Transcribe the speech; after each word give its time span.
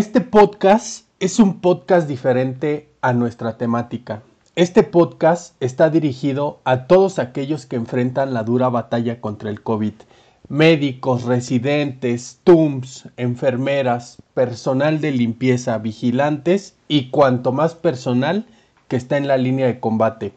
Este 0.00 0.22
podcast 0.22 1.04
es 1.18 1.38
un 1.38 1.60
podcast 1.60 2.08
diferente 2.08 2.88
a 3.02 3.12
nuestra 3.12 3.58
temática. 3.58 4.22
Este 4.56 4.82
podcast 4.82 5.62
está 5.62 5.90
dirigido 5.90 6.58
a 6.64 6.86
todos 6.86 7.18
aquellos 7.18 7.66
que 7.66 7.76
enfrentan 7.76 8.32
la 8.32 8.42
dura 8.42 8.70
batalla 8.70 9.20
contra 9.20 9.50
el 9.50 9.62
COVID. 9.62 9.92
Médicos, 10.48 11.24
residentes, 11.24 12.40
TUMS, 12.44 13.10
enfermeras, 13.18 14.16
personal 14.32 15.02
de 15.02 15.10
limpieza, 15.10 15.76
vigilantes 15.76 16.76
y 16.88 17.10
cuanto 17.10 17.52
más 17.52 17.74
personal 17.74 18.46
que 18.88 18.96
está 18.96 19.18
en 19.18 19.28
la 19.28 19.36
línea 19.36 19.66
de 19.66 19.80
combate. 19.80 20.32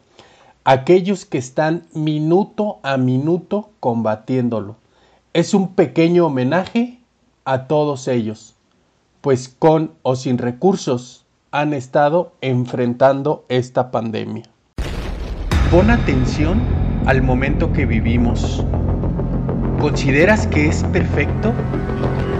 Aquellos 0.64 1.24
que 1.24 1.38
están 1.38 1.86
minuto 1.94 2.80
a 2.82 2.98
minuto 2.98 3.70
combatiéndolo. 3.80 4.76
Es 5.32 5.54
un 5.54 5.74
pequeño 5.74 6.26
homenaje 6.26 7.00
a 7.46 7.66
todos 7.66 8.08
ellos, 8.08 8.53
pues 9.24 9.48
con 9.58 9.94
o 10.02 10.16
sin 10.16 10.36
recursos 10.36 11.24
han 11.50 11.72
estado 11.72 12.34
enfrentando 12.42 13.46
esta 13.48 13.90
pandemia. 13.90 14.44
Pon 15.70 15.90
atención 15.90 16.60
al 17.06 17.22
momento 17.22 17.72
que 17.72 17.86
vivimos. 17.86 18.62
¿Consideras 19.80 20.46
que 20.48 20.68
es 20.68 20.84
perfecto? 20.92 21.54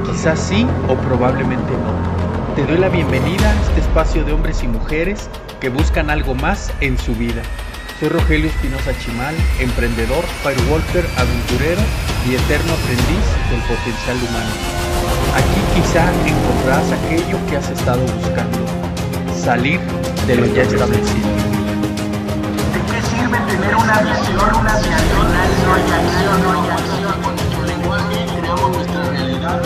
Quizás 0.05 0.38
sí 0.38 0.66
o 0.91 0.94
probablemente 0.96 1.72
no. 1.72 2.55
Te 2.55 2.66
doy 2.66 2.77
la 2.77 2.91
bienvenida 2.91 3.50
a 3.50 3.62
este 3.62 3.80
espacio 3.80 4.22
de 4.22 4.34
hombres 4.34 4.62
y 4.62 4.69
mujeres 4.69 5.30
que 5.60 5.70
buscan 5.70 6.10
algo 6.10 6.34
más 6.34 6.70
en 6.82 6.98
su 6.98 7.14
vida. 7.14 7.41
Soy 7.98 8.10
Rogelio 8.10 8.50
Espinosa 8.50 8.92
Chimal, 8.98 9.34
emprendedor, 9.58 10.22
firewalker, 10.42 11.06
aventurero 11.16 11.80
y 12.28 12.34
eterno 12.34 12.74
aprendiz 12.74 13.24
del 13.50 13.60
potencial 13.74 14.19
humano. 14.28 14.83
Aquí 15.34 15.60
quizá 15.74 16.04
encontrarás 16.24 16.92
aquello 16.92 17.38
que 17.48 17.56
has 17.56 17.68
estado 17.68 18.00
buscando, 18.02 18.58
salir 19.34 19.80
de 20.28 20.36
lo 20.36 20.46
ya 20.46 20.62
establecido. 20.62 21.28
¿De 22.72 22.80
qué 22.91 23.02
sirve 23.02 23.38
tener 23.50 23.74
una 23.74 24.00
visión, 24.00 24.54
una 24.54 24.76
visión, 24.78 25.26
una 25.26 25.46
Con 27.22 27.34
nuestro 27.34 27.62
lenguaje 27.66 28.26
creamos 28.38 28.70
nuestra 28.76 29.10
realidad. 29.10 29.62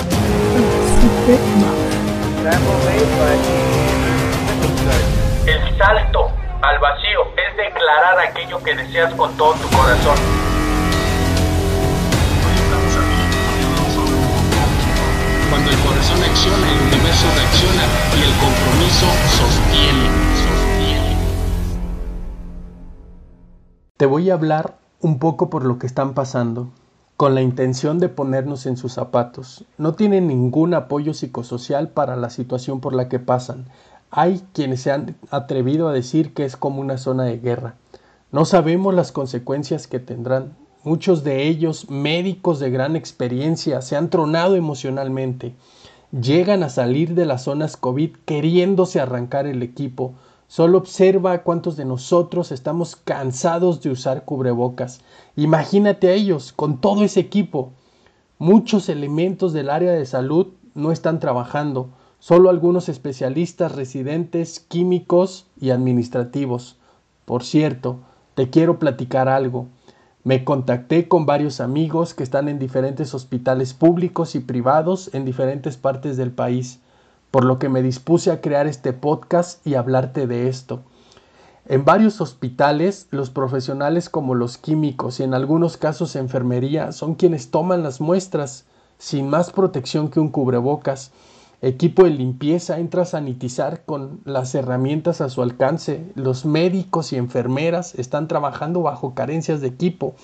El 5.47 5.78
salto 5.78 6.30
al 6.62 6.78
vacío 6.78 7.20
es 7.36 7.56
declarar 7.56 8.19
aquello 8.20 8.62
que 8.62 8.75
deseas 8.75 9.12
con 9.14 9.36
todo 9.36 9.53
tu 9.53 9.69
corazón. 9.69 10.16
El 16.29 16.83
universo 16.89 17.27
reacciona 17.34 17.84
y 18.15 18.23
el 18.23 18.33
compromiso 18.39 19.07
sostiene, 19.39 20.09
sostiene. 20.34 21.17
Te 23.97 24.05
voy 24.05 24.29
a 24.29 24.34
hablar 24.34 24.77
un 25.01 25.19
poco 25.19 25.49
por 25.49 25.65
lo 25.65 25.79
que 25.79 25.87
están 25.87 26.12
pasando, 26.12 26.69
con 27.17 27.34
la 27.34 27.41
intención 27.41 27.99
de 27.99 28.11
ponernos 28.11 28.67
en 28.67 28.77
sus 28.77 28.93
zapatos. 28.93 29.65
No 29.79 29.95
tienen 29.95 30.27
ningún 30.27 30.75
apoyo 30.75 31.15
psicosocial 31.15 31.89
para 31.89 32.15
la 32.15 32.29
situación 32.29 32.81
por 32.81 32.95
la 32.95 33.09
que 33.09 33.19
pasan. 33.19 33.65
Hay 34.11 34.43
quienes 34.53 34.83
se 34.83 34.93
han 34.93 35.17
atrevido 35.31 35.89
a 35.89 35.95
decir 35.95 36.34
que 36.34 36.45
es 36.45 36.59
como 36.59 36.83
una 36.83 36.99
zona 36.99 37.25
de 37.25 37.39
guerra. 37.39 37.77
No 38.33 38.45
sabemos 38.45 38.95
las 38.95 39.12
consecuencias 39.12 39.87
que 39.87 39.99
tendrán. 39.99 40.56
Muchos 40.84 41.25
de 41.25 41.49
ellos, 41.49 41.89
médicos 41.89 42.61
de 42.61 42.71
gran 42.71 42.97
experiencia, 42.97 43.81
se 43.81 43.97
han 43.97 44.11
tronado 44.11 44.56
emocionalmente. 44.56 45.55
Llegan 46.11 46.62
a 46.62 46.70
salir 46.70 47.14
de 47.14 47.27
las 47.27 47.42
zonas 47.42 47.77
COVID 47.77 48.17
queriéndose 48.25 48.98
arrancar 48.98 49.47
el 49.47 49.62
equipo. 49.62 50.15
Solo 50.47 50.78
observa 50.78 51.42
cuántos 51.42 51.77
de 51.77 51.84
nosotros 51.84 52.50
estamos 52.50 52.97
cansados 52.97 53.83
de 53.83 53.91
usar 53.91 54.25
cubrebocas. 54.25 55.03
Imagínate 55.37 56.09
a 56.09 56.12
ellos, 56.12 56.55
con 56.55 56.81
todo 56.81 57.05
ese 57.05 57.21
equipo. 57.21 57.72
Muchos 58.38 58.88
elementos 58.88 59.53
del 59.53 59.69
área 59.69 59.93
de 59.93 60.06
salud 60.06 60.47
no 60.75 60.93
están 60.93 61.21
trabajando. 61.21 61.91
Solo 62.21 62.49
algunos 62.49 62.88
especialistas, 62.88 63.72
residentes, 63.72 64.61
químicos 64.61 65.47
y 65.61 65.71
administrativos. 65.71 66.78
Por 67.27 67.44
cierto, 67.44 67.99
te 68.34 68.49
quiero 68.49 68.78
platicar 68.78 69.28
algo. 69.28 69.66
Me 70.25 70.45
contacté 70.45 71.06
con 71.06 71.27
varios 71.27 71.61
amigos 71.61 72.12
que 72.12 72.25
están 72.25 72.49
en 72.49 72.59
diferentes 72.59 73.15
hospitales 73.15 73.73
públicos 73.73 74.34
y 74.34 74.41
privados 74.41 75.11
en 75.15 75.25
diferentes 75.25 75.77
partes 75.77 76.17
del 76.17 76.33
país, 76.33 76.81
por 77.31 77.45
lo 77.45 77.59
que 77.59 77.69
me 77.69 77.83
dispuse 77.83 78.31
a 78.31 78.41
crear 78.41 78.67
este 78.67 78.93
podcast 78.93 79.65
y 79.67 79.75
hablarte 79.75 80.27
de 80.27 80.49
esto. 80.49 80.83
En 81.67 81.84
varios 81.84 82.21
hospitales, 82.21 83.06
los 83.11 83.31
profesionales 83.31 84.09
como 84.09 84.34
los 84.34 84.59
químicos 84.59 85.21
y 85.21 85.23
en 85.23 85.34
algunos 85.34 85.77
casos 85.77 86.17
enfermería 86.17 86.93
son 86.93 87.15
quienes 87.15 87.50
toman 87.50 87.83
las 87.83 88.00
muestras 88.00 88.65
sin 88.99 89.29
más 89.29 89.50
protección 89.50 90.09
que 90.09 90.19
un 90.19 90.31
cubrebocas 90.31 91.12
equipo 91.60 92.04
de 92.04 92.10
limpieza 92.10 92.78
entra 92.78 93.02
a 93.02 93.06
sanitizar 93.06 93.84
con 93.84 94.20
las 94.24 94.54
herramientas 94.54 95.20
a 95.20 95.28
su 95.28 95.42
alcance. 95.42 96.04
Los 96.14 96.44
médicos 96.44 97.12
y 97.12 97.16
enfermeras 97.16 97.94
están 97.96 98.28
trabajando 98.28 98.82
bajo 98.82 99.14
carencias 99.14 99.60
de 99.60 99.69
equipo, 99.69 100.14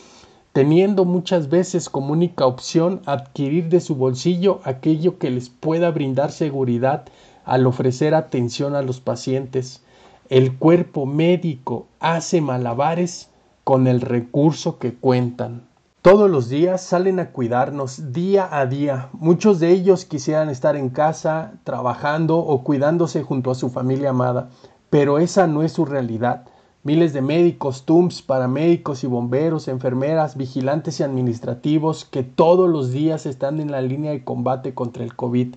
teniendo 0.53 1.05
muchas 1.05 1.49
veces 1.49 1.89
como 1.89 2.13
única 2.13 2.47
opción 2.47 3.03
adquirir 3.07 3.69
de 3.69 3.81
su 3.81 3.97
bolsillo 3.97 4.61
aquello 4.63 5.19
que 5.19 5.31
les 5.31 5.49
pueda 5.49 5.91
brindar 5.91 6.31
seguridad 6.31 7.05
al 7.45 7.67
ofrecer 7.67 8.15
atención 8.15 8.77
a 8.77 8.83
los 8.83 9.01
pacientes. 9.01 9.83
El 10.29 10.57
cuerpo 10.57 11.05
médico 11.05 11.87
hace 11.99 12.41
malabares 12.41 13.29
con 13.65 13.87
el 13.89 14.01
recurso 14.01 14.79
que 14.79 14.95
cuentan. 14.95 15.63
Todos 16.05 16.31
los 16.31 16.51
días 16.51 16.83
salen 16.83 17.19
a 17.19 17.31
cuidarnos 17.31 18.13
día 18.13 18.47
a 18.53 18.67
día. 18.67 19.09
Muchos 19.15 19.59
de 19.59 19.71
ellos 19.71 20.05
quisieran 20.05 20.51
estar 20.51 20.77
en 20.77 20.91
casa, 20.91 21.55
trabajando 21.65 22.37
o 22.37 22.63
cuidándose 22.63 23.23
junto 23.23 23.51
a 23.51 23.55
su 23.55 23.71
familia 23.71 24.11
amada, 24.11 24.51
pero 24.91 25.19
esa 25.19 25.47
no 25.47 25.63
es 25.63 25.73
su 25.73 25.87
realidad. 25.87 26.45
Miles 26.83 27.15
de 27.15 27.23
médicos, 27.23 27.87
TUMS, 27.87 28.21
paramédicos 28.21 29.03
y 29.03 29.07
bomberos, 29.07 29.67
enfermeras, 29.67 30.37
vigilantes 30.37 31.01
y 31.01 31.05
administrativos 31.05 32.05
que 32.05 32.23
todos 32.23 32.69
los 32.69 32.93
días 32.93 33.25
están 33.25 33.59
en 33.59 33.71
la 33.71 33.81
línea 33.81 34.11
de 34.11 34.25
combate 34.25 34.75
contra 34.75 35.05
el 35.05 35.17
COVID. 35.17 35.55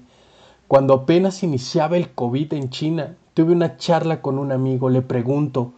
Cuando 0.69 0.93
apenas 0.93 1.43
iniciaba 1.43 1.97
el 1.97 2.13
COVID 2.13 2.53
en 2.53 2.69
China, 2.69 3.17
tuve 3.33 3.51
una 3.51 3.75
charla 3.75 4.21
con 4.21 4.39
un 4.39 4.53
amigo, 4.53 4.89
le 4.89 5.01
pregunto, 5.01 5.73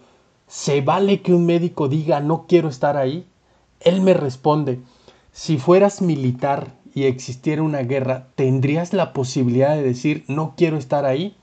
¿se 0.46 0.82
vale 0.82 1.24
que 1.24 1.34
un 1.34 1.48
médico 1.48 1.88
diga 1.88 2.20
no 2.20 2.46
quiero 2.48 2.70
estar 2.70 2.98
ahí? 2.98 3.26
Él 3.80 4.02
me 4.02 4.14
responde, 4.14 4.80
si 5.32 5.58
fueras 5.58 6.02
militar 6.02 6.74
y 6.94 7.06
existiera 7.06 7.64
una 7.64 7.80
guerra, 7.80 8.28
¿tendrías 8.36 8.94
la 8.94 9.14
posibilidad 9.14 9.76
de 9.76 9.84
decir 9.84 10.26
no 10.28 10.54
quiero 10.58 10.78
estar 10.78 11.06
ahí? 11.06 11.36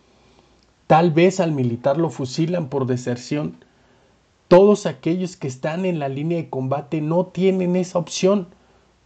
Tal 0.87 1.11
vez 1.13 1.41
al 1.41 1.53
militar 1.53 1.97
lo 1.97 2.11
fusilan 2.11 2.69
por 2.69 2.87
deserción. 2.87 3.57
Todos 4.49 4.87
aquellos 4.87 5.37
que 5.37 5.49
están 5.49 5.85
en 5.85 5.99
la 5.99 6.09
línea 6.09 6.39
de 6.39 6.51
combate 6.51 7.01
no 7.01 7.27
tienen 7.27 7.75
esa 7.75 7.99
opción, 7.99 8.49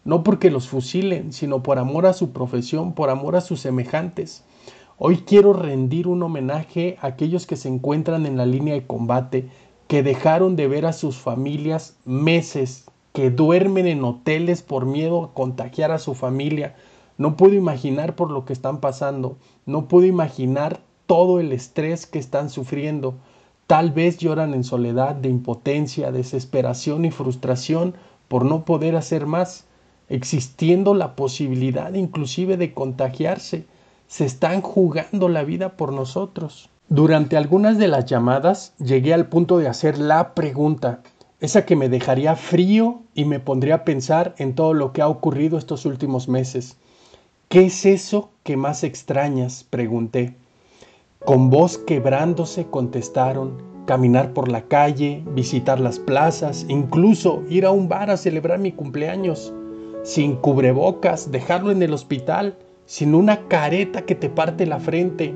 no 0.05 0.23
porque 0.23 0.51
los 0.51 0.69
fusilen, 0.69 1.33
sino 1.33 1.63
por 1.63 1.79
amor 1.79 2.07
a 2.07 2.13
su 2.13 2.33
profesión, 2.33 2.95
por 2.95 3.11
amor 3.11 3.37
a 3.37 3.41
sus 3.41 3.61
semejantes. 3.61 4.45
Hoy 4.99 5.19
quiero 5.19 5.55
rendir 5.55 6.09
un 6.09 6.23
homenaje 6.23 6.99
a 7.01 7.07
aquellos 7.07 7.47
que 7.47 7.57
se 7.57 7.69
encuentran 7.69 8.27
en 8.27 8.37
la 8.37 8.45
línea 8.45 8.75
de 8.75 8.87
combate, 8.87 9.49
que 9.89 10.03
dejaron 10.03 10.57
de 10.57 10.69
ver 10.69 10.85
a 10.85 10.93
sus 10.93 11.17
familias 11.17 11.97
meses, 12.05 12.90
que 13.13 13.31
duermen 13.31 13.87
en 13.87 14.05
hoteles 14.05 14.63
por 14.63 14.87
miedo 14.87 15.25
a 15.25 15.35
contagiar 15.35 15.91
a 15.91 15.99
su 15.99 16.15
familia. 16.15 16.77
No 17.19 17.37
puedo 17.37 17.55
imaginar 17.55 18.15
por 18.15 18.31
lo 18.31 18.45
que 18.45 18.53
están 18.53 18.81
pasando. 18.81 19.37
No 19.67 19.89
puedo 19.89 20.07
imaginar 20.07 20.81
todo 21.07 21.41
el 21.41 21.53
estrés 21.53 22.07
que 22.07 22.19
están 22.19 22.51
sufriendo. 22.51 23.15
Tal 23.67 23.91
vez 23.91 24.19
lloran 24.19 24.55
en 24.55 24.65
soledad, 24.65 25.15
de 25.15 25.29
impotencia, 25.29 26.13
desesperación 26.13 27.05
y 27.05 27.11
frustración 27.11 27.95
por 28.29 28.45
no 28.45 28.65
poder 28.65 28.97
hacer 28.97 29.27
más, 29.27 29.65
existiendo 30.09 30.95
la 30.95 31.17
posibilidad 31.17 31.93
inclusive 31.95 32.57
de 32.57 32.73
contagiarse. 32.73 33.67
Se 34.07 34.25
están 34.25 34.61
jugando 34.61 35.29
la 35.29 35.45
vida 35.45 35.77
por 35.77 35.93
nosotros. 35.93 36.71
Durante 36.89 37.37
algunas 37.37 37.79
de 37.79 37.87
las 37.87 38.07
llamadas 38.07 38.73
llegué 38.79 39.15
al 39.15 39.29
punto 39.29 39.59
de 39.59 39.69
hacer 39.69 39.99
la 39.99 40.35
pregunta, 40.35 41.03
esa 41.41 41.65
que 41.65 41.77
me 41.77 41.89
dejaría 41.89 42.37
frío 42.37 43.01
y 43.15 43.25
me 43.25 43.41
pondría 43.41 43.77
a 43.77 43.85
pensar 43.85 44.35
en 44.39 44.55
todo 44.55 44.75
lo 44.75 44.93
que 44.93 45.03
ha 45.03 45.09
ocurrido 45.09 45.57
estos 45.59 45.87
últimos 45.87 46.29
meses. 46.29 46.77
¿Qué 47.49 47.67
es 47.67 47.87
eso 47.87 48.31
que 48.43 48.57
más 48.57 48.85
extrañas? 48.85 49.65
pregunté. 49.69 50.37
Con 51.25 51.51
voz 51.51 51.79
quebrándose 51.79 52.67
contestaron, 52.67 53.71
caminar 53.87 54.33
por 54.33 54.51
la 54.51 54.63
calle, 54.63 55.23
visitar 55.35 55.81
las 55.81 55.99
plazas, 55.99 56.65
incluso 56.69 57.43
ir 57.49 57.67
a 57.67 57.71
un 57.71 57.89
bar 57.89 58.11
a 58.11 58.17
celebrar 58.17 58.59
mi 58.59 58.73
cumpleaños, 58.73 59.53
sin 60.03 60.37
cubrebocas, 60.37 61.31
dejarlo 61.31 61.71
en 61.71 61.83
el 61.83 61.93
hospital, 61.93 62.57
sin 62.87 63.15
una 63.15 63.49
careta 63.49 64.03
que 64.03 64.15
te 64.15 64.29
parte 64.29 64.67
la 64.67 64.79
frente, 64.79 65.35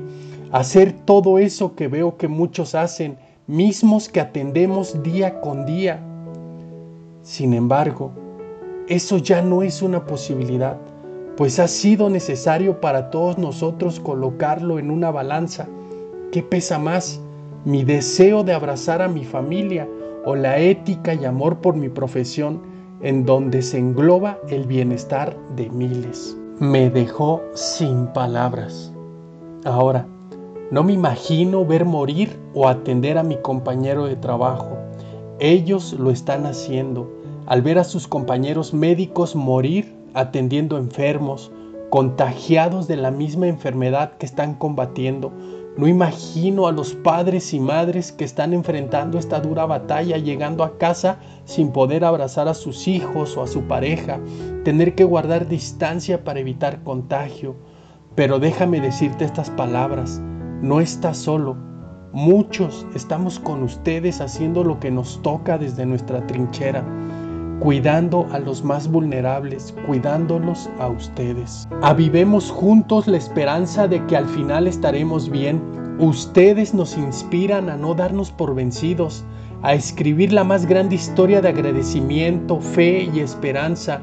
hacer 0.51 0.93
todo 0.93 1.37
eso 1.37 1.75
que 1.75 1.87
veo 1.87 2.17
que 2.17 2.27
muchos 2.27 2.75
hacen, 2.75 3.17
mismos 3.47 4.09
que 4.09 4.19
atendemos 4.19 5.01
día 5.03 5.39
con 5.41 5.65
día. 5.65 5.99
Sin 7.21 7.53
embargo, 7.53 8.11
eso 8.87 9.17
ya 9.17 9.41
no 9.41 9.61
es 9.61 9.81
una 9.81 10.05
posibilidad, 10.05 10.77
pues 11.37 11.59
ha 11.59 11.67
sido 11.67 12.09
necesario 12.09 12.81
para 12.81 13.09
todos 13.09 13.37
nosotros 13.37 13.99
colocarlo 13.99 14.79
en 14.79 14.89
una 14.89 15.11
balanza. 15.11 15.67
¿Qué 16.31 16.41
pesa 16.41 16.79
más? 16.79 17.19
¿Mi 17.65 17.83
deseo 17.83 18.43
de 18.43 18.53
abrazar 18.53 19.01
a 19.01 19.07
mi 19.07 19.25
familia 19.25 19.87
o 20.23 20.35
la 20.35 20.57
ética 20.59 21.13
y 21.13 21.25
amor 21.25 21.57
por 21.57 21.75
mi 21.75 21.89
profesión 21.89 22.61
en 23.01 23.25
donde 23.25 23.61
se 23.61 23.77
engloba 23.77 24.39
el 24.49 24.65
bienestar 24.65 25.37
de 25.55 25.69
miles? 25.69 26.37
Me 26.59 26.89
dejó 26.89 27.41
sin 27.53 28.07
palabras. 28.07 28.93
Ahora, 29.65 30.07
no 30.75 30.83
me 30.83 30.91
imagino 30.91 31.65
ver 31.65 31.85
morir 31.85 32.37
o 32.53 32.67
atender 32.67 33.17
a 33.17 33.23
mi 33.23 33.37
compañero 33.37 34.07
de 34.07 34.17
trabajo. 34.17 34.77
Ellos 35.39 35.93
lo 35.93 36.11
están 36.11 36.45
haciendo 36.45 37.09
al 37.45 37.61
ver 37.61 37.79
a 37.79 37.85
sus 37.85 38.09
compañeros 38.09 38.73
médicos 38.73 39.37
morir 39.37 39.95
atendiendo 40.13 40.77
enfermos, 40.77 41.49
contagiados 41.89 42.89
de 42.89 42.97
la 42.97 43.09
misma 43.09 43.47
enfermedad 43.47 44.17
que 44.17 44.25
están 44.25 44.55
combatiendo. 44.55 45.31
No 45.77 45.87
imagino 45.87 46.67
a 46.67 46.73
los 46.73 46.93
padres 46.93 47.53
y 47.53 47.61
madres 47.61 48.11
que 48.11 48.25
están 48.25 48.51
enfrentando 48.51 49.17
esta 49.17 49.39
dura 49.39 49.65
batalla, 49.65 50.17
llegando 50.17 50.61
a 50.65 50.77
casa 50.77 51.19
sin 51.45 51.71
poder 51.71 52.03
abrazar 52.03 52.49
a 52.49 52.53
sus 52.53 52.89
hijos 52.89 53.37
o 53.37 53.43
a 53.43 53.47
su 53.47 53.61
pareja, 53.61 54.19
tener 54.65 54.93
que 54.93 55.05
guardar 55.05 55.47
distancia 55.47 56.25
para 56.25 56.41
evitar 56.41 56.83
contagio. 56.83 57.55
Pero 58.13 58.39
déjame 58.39 58.81
decirte 58.81 59.23
estas 59.23 59.49
palabras, 59.51 60.21
no 60.61 60.79
estás 60.79 61.17
solo. 61.17 61.55
Muchos 62.11 62.85
estamos 62.95 63.39
con 63.39 63.63
ustedes 63.63 64.21
haciendo 64.21 64.63
lo 64.63 64.79
que 64.79 64.91
nos 64.91 65.21
toca 65.21 65.57
desde 65.57 65.85
nuestra 65.85 66.25
trinchera 66.27 66.83
cuidando 67.59 68.27
a 68.31 68.39
los 68.39 68.63
más 68.63 68.89
vulnerables, 68.89 69.73
cuidándolos 69.87 70.69
a 70.79 70.87
ustedes. 70.87 71.67
Avivemos 71.81 72.51
juntos 72.51 73.07
la 73.07 73.17
esperanza 73.17 73.87
de 73.87 74.05
que 74.05 74.17
al 74.17 74.27
final 74.27 74.67
estaremos 74.67 75.29
bien. 75.29 75.61
Ustedes 75.99 76.73
nos 76.73 76.97
inspiran 76.97 77.69
a 77.69 77.77
no 77.77 77.95
darnos 77.95 78.31
por 78.31 78.53
vencidos, 78.53 79.23
a 79.61 79.73
escribir 79.73 80.33
la 80.33 80.43
más 80.43 80.65
grande 80.65 80.95
historia 80.95 81.41
de 81.41 81.49
agradecimiento, 81.49 82.59
fe 82.59 83.09
y 83.13 83.19
esperanza. 83.19 84.01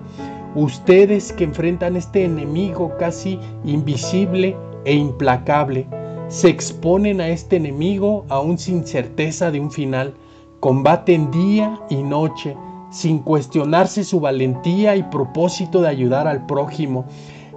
Ustedes 0.55 1.33
que 1.33 1.45
enfrentan 1.45 1.97
este 1.97 2.25
enemigo 2.25 2.93
casi 2.99 3.39
invisible 3.65 4.57
e 4.85 4.95
implacable, 4.95 5.87
se 6.33 6.49
exponen 6.49 7.21
a 7.21 7.29
este 7.29 7.57
enemigo 7.57 8.25
aún 8.31 8.57
sin 8.57 8.87
certeza 8.87 9.51
de 9.51 9.61
un 9.61 9.71
final, 9.71 10.15
combaten 10.61 11.31
día 11.31 11.79
y 11.91 11.97
noche, 11.97 12.57
sin 12.91 13.19
cuestionarse 13.19 14.03
su 14.03 14.19
valentía 14.19 14.97
y 14.97 15.03
propósito 15.03 15.83
de 15.83 15.89
ayudar 15.89 16.27
al 16.27 16.47
prójimo. 16.47 17.05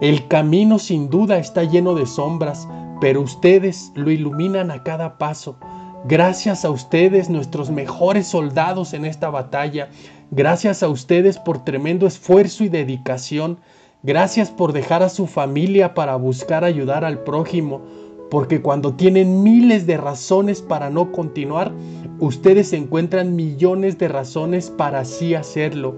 El 0.01 0.27
camino 0.27 0.77
sin 0.77 1.09
duda 1.09 1.37
está 1.37 1.63
lleno 1.63 1.95
de 1.95 2.05
sombras, 2.05 2.67
pero 2.99 3.21
ustedes 3.21 3.93
lo 3.95 4.11
iluminan 4.11 4.69
a 4.71 4.83
cada 4.83 5.17
paso. 5.17 5.55
Gracias 6.03 6.65
a 6.65 6.69
ustedes, 6.69 7.29
nuestros 7.29 7.69
mejores 7.69 8.27
soldados 8.27 8.93
en 8.93 9.05
esta 9.05 9.29
batalla. 9.29 9.87
Gracias 10.31 10.83
a 10.83 10.89
ustedes 10.89 11.39
por 11.39 11.63
tremendo 11.63 12.07
esfuerzo 12.07 12.65
y 12.65 12.67
dedicación. 12.67 13.57
Gracias 14.03 14.51
por 14.51 14.73
dejar 14.73 15.01
a 15.01 15.07
su 15.07 15.27
familia 15.27 15.93
para 15.93 16.17
buscar 16.17 16.65
ayudar 16.65 17.05
al 17.05 17.19
prójimo 17.19 17.81
porque 18.29 18.61
cuando 18.61 18.93
tienen 18.93 19.43
miles 19.43 19.85
de 19.85 19.97
razones 19.97 20.61
para 20.61 20.89
no 20.89 21.11
continuar, 21.11 21.71
ustedes 22.19 22.73
encuentran 22.73 23.35
millones 23.35 23.97
de 23.97 24.07
razones 24.07 24.69
para 24.69 25.01
así 25.01 25.35
hacerlo. 25.35 25.95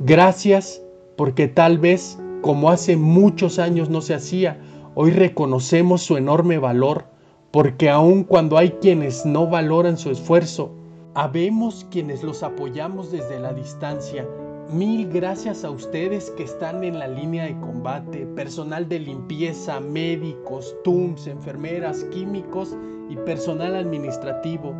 Gracias 0.00 0.82
porque 1.16 1.48
tal 1.48 1.78
vez, 1.78 2.18
como 2.42 2.70
hace 2.70 2.96
muchos 2.96 3.58
años 3.58 3.88
no 3.88 4.00
se 4.00 4.14
hacía, 4.14 4.60
hoy 4.94 5.10
reconocemos 5.10 6.02
su 6.02 6.16
enorme 6.16 6.58
valor, 6.58 7.04
porque 7.50 7.88
aun 7.88 8.24
cuando 8.24 8.58
hay 8.58 8.72
quienes 8.72 9.24
no 9.24 9.46
valoran 9.46 9.96
su 9.96 10.10
esfuerzo, 10.10 10.70
habemos 11.14 11.86
quienes 11.90 12.22
los 12.22 12.42
apoyamos 12.42 13.10
desde 13.10 13.40
la 13.40 13.54
distancia 13.54 14.26
Mil 14.70 15.08
gracias 15.08 15.62
a 15.62 15.70
ustedes 15.70 16.30
que 16.30 16.42
están 16.42 16.82
en 16.82 16.98
la 16.98 17.06
línea 17.06 17.44
de 17.44 17.56
combate, 17.60 18.26
personal 18.26 18.88
de 18.88 18.98
limpieza, 18.98 19.78
médicos, 19.78 20.74
TUMS, 20.82 21.28
enfermeras, 21.28 22.02
químicos 22.10 22.76
y 23.08 23.14
personal 23.14 23.76
administrativo. 23.76 24.74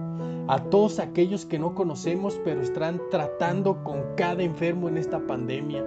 A 0.48 0.60
todos 0.70 0.98
aquellos 0.98 1.46
que 1.46 1.60
no 1.60 1.76
conocemos 1.76 2.40
pero 2.44 2.62
están 2.62 3.00
tratando 3.12 3.84
con 3.84 4.02
cada 4.16 4.42
enfermo 4.42 4.88
en 4.88 4.96
esta 4.96 5.20
pandemia, 5.20 5.84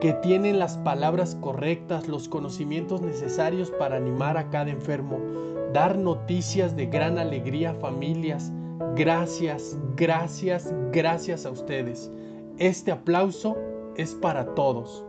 que 0.00 0.12
tienen 0.14 0.58
las 0.58 0.76
palabras 0.78 1.36
correctas, 1.40 2.08
los 2.08 2.28
conocimientos 2.28 3.00
necesarios 3.00 3.70
para 3.70 3.96
animar 3.96 4.38
a 4.38 4.50
cada 4.50 4.70
enfermo, 4.70 5.20
dar 5.72 5.96
noticias 5.96 6.74
de 6.74 6.86
gran 6.86 7.16
alegría 7.16 7.70
a 7.70 7.74
familias. 7.74 8.50
Gracias, 8.96 9.78
gracias, 9.94 10.74
gracias 10.90 11.46
a 11.46 11.52
ustedes. 11.52 12.10
Este 12.60 12.92
aplauso 12.92 13.56
es 13.96 14.14
para 14.14 14.54
todos. 14.54 15.02